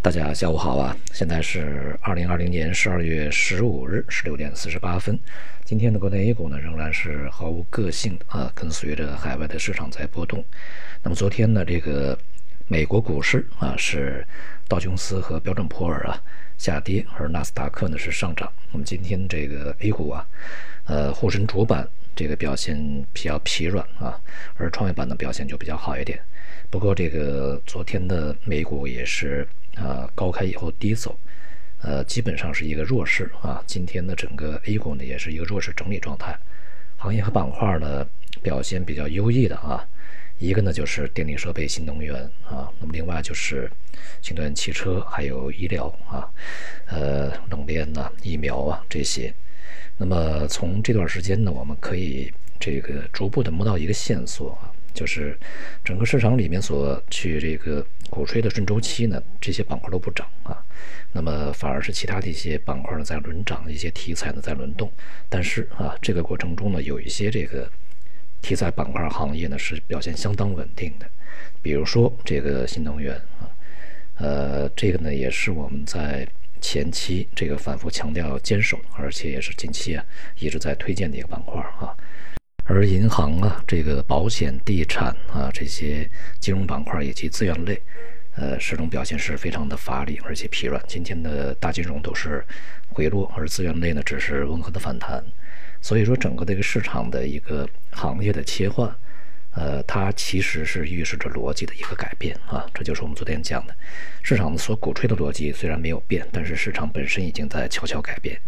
[0.00, 0.96] 大家下午好啊！
[1.12, 5.18] 现在是二零二零年十二月十五日十六点四十八分。
[5.64, 10.42] 今天的国内 A 股呢，仍然是毫无个性啊，跟随着海外的市场在波动。
[11.02, 12.16] 那么昨天呢，这个
[12.68, 14.24] 美国股市啊是
[14.68, 16.22] 道琼斯和标准普尔啊
[16.56, 18.50] 下跌，而纳斯达克呢是上涨。
[18.70, 20.24] 那么今天这个 A 股啊，
[20.84, 24.18] 呃沪深主板这个表现比较疲软啊，
[24.58, 26.20] 而创业板的表现就比较好一点。
[26.70, 29.46] 不过这个昨天的美股也是。
[29.78, 31.18] 啊，高开以后低走，
[31.82, 33.62] 呃，基本上是一个弱势啊。
[33.66, 36.36] 今天的整个 A 股呢，也是一个弱势整理状态。
[36.96, 38.06] 行业和板块呢
[38.42, 39.86] 表现比较优异的啊，
[40.38, 43.70] 一个呢就是电力设备、新能源啊，那么另外就是
[44.20, 46.28] 新能源汽车，还有医疗啊，
[46.86, 49.32] 呃，冷链呐、疫苗啊这些。
[49.96, 54.74] 那么从这段时间呢，我们可以这个逐步的摸到一个线索啊。
[54.94, 55.38] 就是
[55.84, 60.64] 整个市场里面所去这个鼓吹的顺周期呢，这些板块都不涨啊，
[61.12, 64.90] 那么反而是其他的一些板块呢在轮涨，一些题材呢在轮动。
[65.28, 67.70] 但是啊，这个过程中呢，有一些这个
[68.40, 71.06] 题材板块行业呢是表现相当稳定的，
[71.62, 73.50] 比如说这个新能源啊，
[74.16, 76.26] 呃，这个呢也是我们在
[76.60, 80.04] 前期这个反复强调坚守，而且也是近期啊
[80.38, 81.94] 一直在推荐的一个板块啊。
[82.70, 87.80] 而银行啊，这个保险、地产啊，这些金融板块以及资源类，
[88.36, 90.78] 呃，始终表现是非常的乏力，而且疲软。
[90.86, 92.44] 今天的大金融都是
[92.90, 95.24] 回落，而资源类呢，只是温和的反弹。
[95.80, 98.94] 所以说，整个这个市场的一个行业的切换，
[99.52, 102.68] 呃，它其实是预示着逻辑的一个改变啊。
[102.74, 103.74] 这就是我们昨天讲的，
[104.22, 108.38] 市场所鼓吹的逻辑虽然没有变，但是市场本身已经在悄悄改变。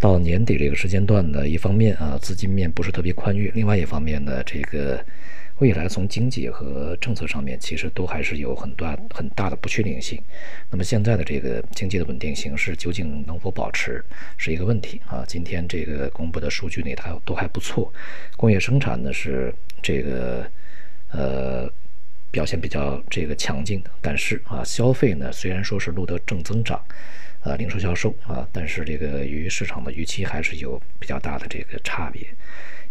[0.00, 5.04] 到年底这个时间段呢，一方面啊资金面不是特别宽裕，另外一方面呢，这个
[5.58, 10.18] 未来从经济和政策上面其实都还是有很大很大的不确定性。
[10.70, 14.02] 那么现在的这个经济的稳定形势究竟能否保持，
[14.38, 15.22] 是一个问题啊。
[15.28, 17.92] 今天这个公布的数据呢，它都还不错，
[18.38, 20.50] 工业生产呢是这个
[21.10, 21.70] 呃
[22.30, 26.82] 表现比较这个强劲的，但是啊消费呢虽然说是录得正增长。
[27.42, 32.26] 呃，零售销售啊，但是这个与市场的预期还是有比较大的这个差别，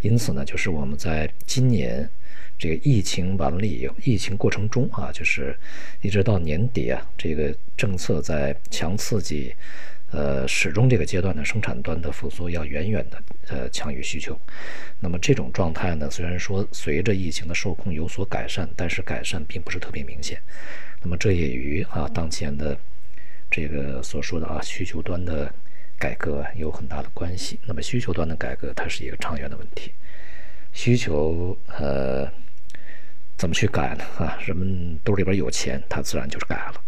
[0.01, 2.09] 因此呢，就是我们在今年
[2.57, 5.55] 这个疫情完了以后，疫情过程中啊，就是
[6.01, 9.53] 一直到年底啊，这个政策在强刺激，
[10.11, 14.35] 呃，始终这个阶段的生产端的复苏要远远的呃强于需求。
[14.99, 20.41] 那么这种状态呢，虽然说随着疫情的受控有所改善，但是改善并不是特别明显。
[21.03, 22.75] 那么这也与啊当前的。
[23.49, 25.51] 这个所说的啊，需求端的
[25.97, 27.59] 改革有很大的关系。
[27.65, 29.91] 那么需求端的改革，它是一个长远的问题。
[30.71, 32.31] 需求呃，
[33.37, 34.03] 怎么去改呢？
[34.17, 36.81] 啊，人们兜里边有钱，他自然就是改了。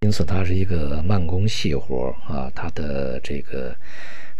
[0.00, 3.76] 因此，它是一个慢工细活啊，它的这个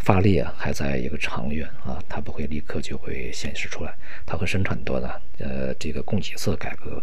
[0.08, 3.94] 发力啊，还在一个长远啊，它不会立刻就会显示出来。
[4.24, 7.02] 它和生产端的呃这个供给侧改革。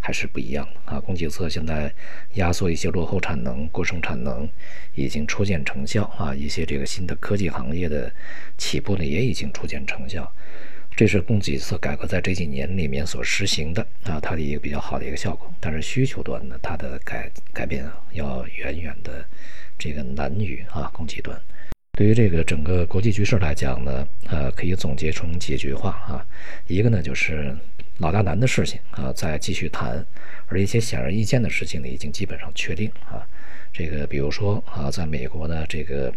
[0.00, 1.00] 还是不一样的啊！
[1.00, 1.92] 供给侧现在
[2.34, 4.48] 压缩一些落后产能，过剩产能
[4.94, 6.32] 已经初见成效啊！
[6.32, 8.10] 一些这个新的科技行业的
[8.56, 10.32] 起步呢，也已经初见成效。
[10.94, 15.52] 这是供给侧改革在这几年里面所实行的啊，它的一个比较好的一个效果。
[15.60, 19.24] 但是需求端呢，它的改改变啊，要远远的
[19.76, 21.36] 这个难于啊供给端。
[21.96, 26.24] 对于这个整个国际局势来讲呢，呃，可以总结成几句话啊，
[26.68, 27.56] 一个呢就是。
[27.98, 30.04] 老大难的事情啊，再继续谈，
[30.48, 33.26] 而一些显而易见的事情呢，已经基本上确定啊。
[33.72, 36.12] 这个比如说啊，在美国呢，这个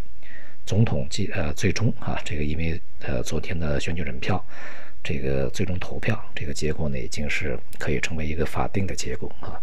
[0.66, 4.45] 总统即呃最终啊，这个因为呃昨天的选举人票，
[5.01, 9.56] 这个最终投票这个结果呢，已经是可以成为一个法定的结果啊。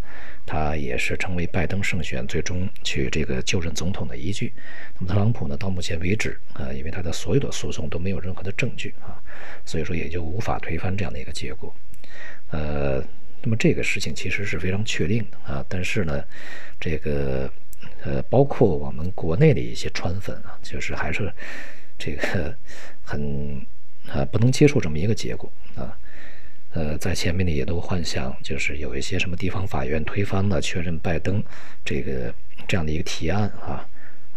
[0.46, 4.52] 他也是成为拜登胜选最终去这个就任总统的依据。
[4.98, 9.20] 那么特朗普呢，到目前为止啊，因为他的所有的诉讼都没有任何的证据啊，
[9.64, 11.74] 所以说也就无法推翻这样的一个结果。
[12.50, 13.02] 呃，
[13.42, 16.24] 那么这个事情其实是非常确定的啊，但是呢，
[16.78, 17.50] 这个
[18.02, 21.32] 呃，包括我们国内的一些川粉啊，就是还是
[21.98, 22.56] 这个
[23.02, 23.60] 很
[24.08, 25.98] 啊不能接受这么一个结果啊，
[26.76, 31.42] 呃，在前面呢也都幻想就是有一些什么地方法院推翻了确认拜登
[31.82, 32.34] 这个
[32.68, 33.88] 这样的一个提案啊。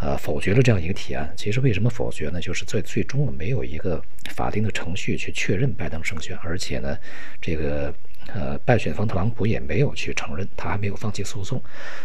[0.01, 1.29] 呃，否决了这样一个提案。
[1.35, 2.39] 其实为什么否决呢？
[2.39, 6.97] 就是最最终没有一个法定的程序去确认拜登胜选，而且呢，
[7.41, 7.93] 这个
[8.33, 11.61] 呃败选方特朗普也没有去承认，他还没有放弃诉讼。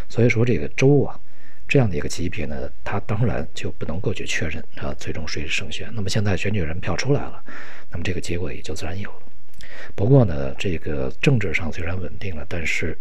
[0.09, 1.17] 所以说这个州啊
[1.69, 5.89] 这样的一个级别呢，他当然就不能够去确认啊最终谁是胜选。
[5.95, 7.41] 那么现在选举人票出来了，
[7.89, 9.24] 那么这个结果也就自然有了。
[9.95, 12.97] 不过呢，这个政治上虽然稳定了，但是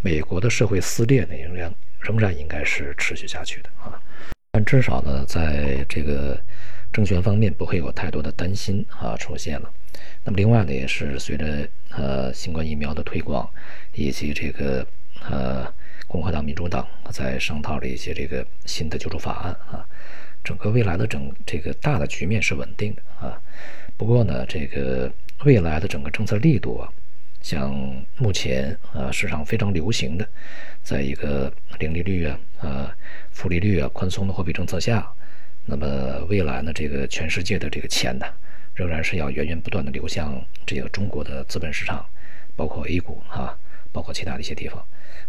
[0.00, 1.72] 美国的社会撕裂呢仍然。
[2.06, 3.98] 仍然应该是持续下去的啊。
[4.50, 6.38] 但至少呢，在这个
[6.92, 9.72] 政权方面不会有太多的担心啊出现了。
[10.22, 13.48] 那么另外呢，也是随着呃新冠疫苗的推广，
[13.94, 14.86] 以及这个
[15.30, 15.66] 呃
[16.06, 19.82] 共和党、民主党在商讨了一些这个新的救助法案啊，
[20.44, 23.40] 整个未来的整这个大的局面是稳定的啊。
[23.96, 25.10] 不过呢，这个
[25.42, 26.88] 未来的整个政策力度啊，
[27.42, 27.74] 像
[28.16, 30.26] 目前啊市场非常流行的，
[30.82, 32.96] 在一个零利率啊啊。
[33.30, 35.04] 负利率啊，宽松的货币政策下，
[35.66, 38.24] 那么未来呢，这个全世界的这个钱呢，
[38.74, 42.06] 仍然是要源源不断的流向这个中国的资本市场，
[42.54, 43.58] 包括 A 股啊，
[43.90, 44.80] 包括其他的一些地方。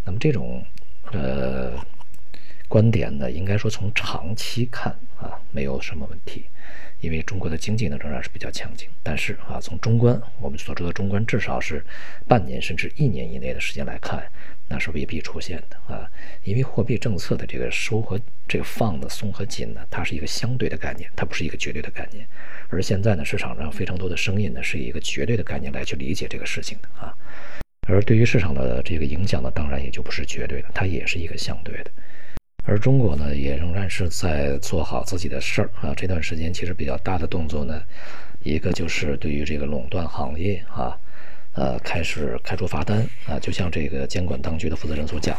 [0.03, 0.63] 那么这种
[1.11, 1.73] 呃
[2.67, 6.45] 观点呢，应该说从长期看啊，没有什么问题，
[7.05, 8.89] 因为中国的经济呢仍然是比较强劲。
[9.03, 11.85] 但是啊，从中观我们所说的中观，至少是
[12.27, 14.23] 半年甚至一年以内的时间来看。
[14.67, 16.09] 那是未必出现的啊，
[16.43, 22.25] 因为货币政策的这个收和这个放的松和紧呢，它是一个相对的概念，它不是一个绝对的概念。
[22.69, 27.13] 而现在呢，市场上非常多的声音呢，是以一个绝对的概念来去理解这个事情的啊。
[27.87, 31.91] 而对于市场的这个影响呢，当然也就不是绝对的，它也是一个相对的。
[32.65, 35.93] 而中国呢，也仍然是在做好自己的事儿啊。
[35.95, 37.81] 这段时间其实比较大的动作呢，
[38.43, 40.97] 一个就是对于这个垄断行业啊。
[41.57, 42.97] 呃，开始开出罚单
[43.29, 45.37] 啊，就像这个监管当局的负责人所讲，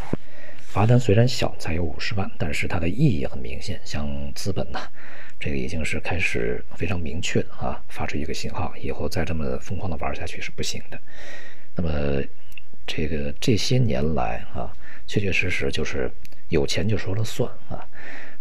[0.60, 3.78] 罚单虽然小，才有五十万，但是它的意义很明显。
[3.84, 4.80] 像资本呐，
[5.38, 10.98] 这个已经是开始非常明确啊，发出一个信号，以后再这么疯狂的玩下去是不行的。
[11.74, 12.22] 那么，
[12.86, 14.72] 这个这些年来啊，
[15.06, 16.10] 确确实实就是
[16.48, 17.84] 有钱就说了算啊，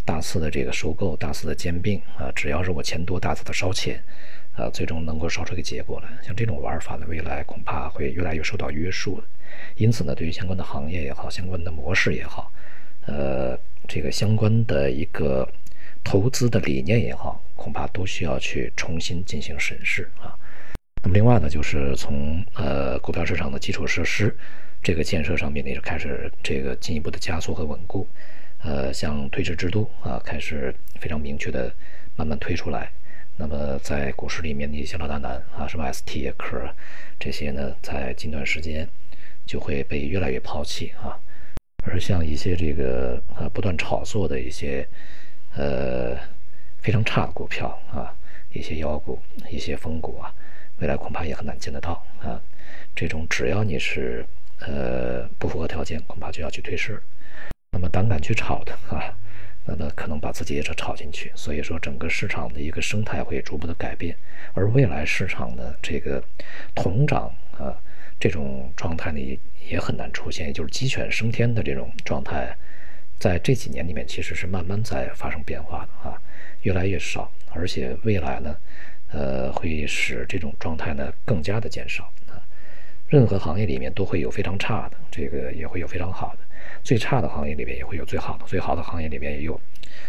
[0.04, 4.02] 大肆的这个收购，大肆的兼并啊，只要是我钱多，大肆的烧钱。
[4.58, 6.08] 啊，最终能够烧出一个结果来。
[6.24, 9.28] 像这种玩法呢，未来恐怕会越来越受到约束的。
[9.76, 12.50] 因此呢，对于相关的行业也好，相关的模式也好，
[13.06, 15.46] 呃，这个相关的一个
[16.06, 20.32] 投资的理念也好，恐怕都需要去重新进行审视啊。
[21.04, 24.34] 那么另外呢，就是从呃股票市场的基础设施
[24.86, 28.08] 这个建设上面呢，也开始这个进一步的加速和稳固。
[28.62, 31.74] 呃，像退市制度啊，开始非常明确的
[32.16, 32.92] 慢慢推出来。
[33.36, 36.70] 那么在股市里面的一些老大难啊，什么 ST 科
[37.20, 38.88] 这些呢，在近段时间
[39.44, 41.18] 就会被越来越抛弃啊。
[41.84, 44.88] 而像一些这个呃不断炒作的一些
[45.56, 46.16] 呃
[46.78, 48.14] 非常差的股票啊，
[48.54, 50.32] 一些妖股、一些风股啊，
[50.78, 52.40] 未来恐怕也很难见得到啊。
[52.96, 54.24] 这种只要你是
[54.62, 57.02] 呃不符合条件，恐怕就要去退市。
[57.72, 59.14] 那么胆敢去炒的啊。
[59.68, 64.16] 那么可能把自己也炒进去，所以说整个市场的一个生态会逐步的改变，
[64.54, 66.24] 而未来市场的这个
[66.76, 67.76] 同涨啊
[68.20, 72.56] 这种状态呢也很难出现，就是鸡犬升天的这种状态，
[73.18, 76.22] 在这几年里面其实是慢慢在发生变化的啊，
[76.62, 78.56] 越来越少，而且未来呢，
[79.12, 82.14] 呃会使这种状态呢更加的减少，
[83.08, 86.40] 任何行业里面都会有非常差的，这个也会有非常好的。
[86.84, 89.60] 最差的行业里面也会有最好的，最好的行业里面也有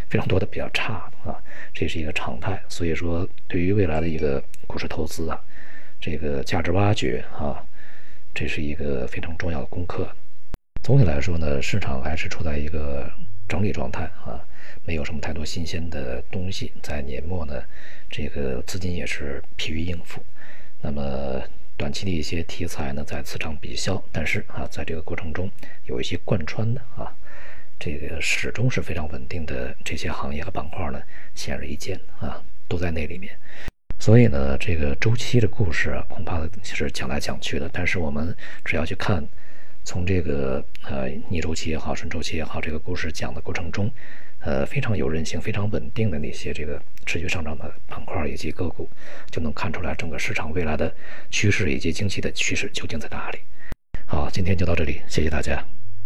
[0.08, 1.38] 非常多的比较差的啊，
[1.74, 2.60] 这是一个常态。
[2.68, 5.38] 所以说，对于未来的一个股市投资啊，
[6.00, 7.62] 这个价值挖掘啊，
[8.34, 10.08] 这是一个非常重要的功课。
[10.82, 13.10] 总体来说呢，市场还是处在一个
[13.46, 14.42] 整理状态啊，
[14.84, 16.72] 没有什么太多新鲜的东西。
[16.82, 17.62] 在年末呢，
[18.08, 20.24] 这个资金也是疲于应付。
[20.80, 21.42] 那么。
[21.76, 25.50] 短期的一些题材呢，在此场比消，但是啊，在这个过程中
[25.84, 27.12] 有一些贯穿的啊，
[27.78, 31.02] 这个始终是非常稳定的这些行业和板块呢，
[31.34, 33.36] 显而易见啊，都在那里面。
[33.98, 37.68] 所以呢，这个周期的故事啊，恐怕是讲来讲去的。
[37.72, 39.26] 但是我们只要去看，
[39.84, 43.90] 从这个呃逆周期也好，顺周期也好，这个故事讲的过程中。
[44.46, 48.88] 呃，非常有韧性、非常稳定的那些这个持续上涨的板块以及个股，
[49.28, 50.94] 就能看出来整个市场未来的
[51.30, 53.40] 趋势以及经济的趋势究竟在哪里。
[54.06, 55.75] 好，今天就到这里，谢谢大家。